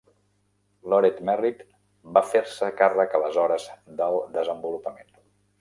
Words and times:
Loren 0.93 1.19
Merritt 1.29 1.61
va 2.17 2.25
fer-se 2.31 2.71
càrrec 2.81 3.15
aleshores 3.21 3.71
del 4.01 4.21
desenvolupament. 4.39 5.17